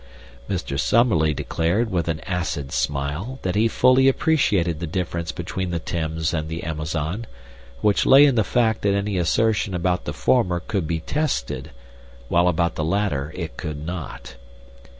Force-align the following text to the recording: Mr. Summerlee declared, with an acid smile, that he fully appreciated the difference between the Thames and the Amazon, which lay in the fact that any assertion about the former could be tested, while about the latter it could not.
Mr. 0.49 0.79
Summerlee 0.79 1.31
declared, 1.35 1.91
with 1.91 2.07
an 2.07 2.21
acid 2.21 2.71
smile, 2.71 3.37
that 3.43 3.53
he 3.53 3.67
fully 3.67 4.07
appreciated 4.07 4.79
the 4.79 4.87
difference 4.87 5.31
between 5.31 5.69
the 5.69 5.77
Thames 5.77 6.33
and 6.33 6.49
the 6.49 6.63
Amazon, 6.63 7.27
which 7.81 8.07
lay 8.07 8.25
in 8.25 8.33
the 8.33 8.43
fact 8.43 8.81
that 8.81 8.95
any 8.95 9.19
assertion 9.19 9.75
about 9.75 10.05
the 10.05 10.13
former 10.13 10.59
could 10.59 10.87
be 10.87 11.01
tested, 11.01 11.69
while 12.29 12.47
about 12.47 12.73
the 12.73 12.83
latter 12.83 13.31
it 13.35 13.57
could 13.57 13.85
not. 13.85 14.37